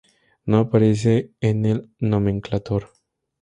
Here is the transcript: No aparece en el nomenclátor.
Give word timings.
No 0.45 0.57
aparece 0.57 1.29
en 1.41 1.63
el 1.67 1.91
nomenclátor. 1.99 2.89